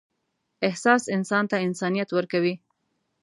احساس 0.67 1.03
انسان 1.15 1.43
ته 1.51 1.55
انسانیت 1.67 2.09
ورکوي. 2.13 2.53